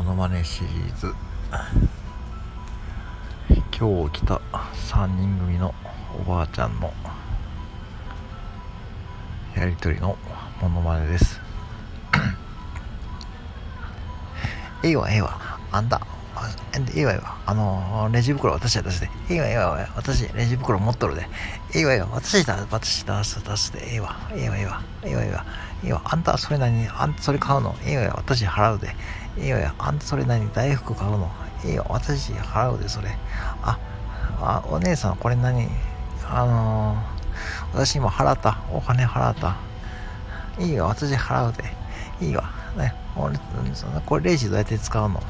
[0.00, 1.14] モノマネシリーズ。
[3.78, 4.40] 今日来た
[4.94, 5.74] 3人組の
[6.18, 6.90] おばあちゃんの
[9.54, 10.16] やりとりの
[10.62, 11.38] モノマネです。
[14.82, 15.38] ええわええわ。
[15.70, 16.00] あんだ
[16.94, 21.28] ええわええわあのレジ袋私は出してええわええわ私レジ袋持っとるで。
[21.74, 25.44] ええわええわ私だ私出す出すでええわええわええわええわええわ
[25.84, 27.74] ええわあんたそれ何あんたそれ買うの？
[27.84, 28.94] ええわ私払うで。
[29.38, 31.30] ええわあんたそれ何大福買うの？
[31.64, 33.10] ええわ私払うでそれ。
[33.62, 33.78] あ
[34.40, 35.68] あお姉さんこれ何
[36.28, 38.58] あのー、私今払った。
[38.72, 39.56] お金払った。
[40.58, 41.64] いいよ私払うで。
[42.24, 43.38] いいわね俺
[44.06, 45.22] これレジどうやって使うの？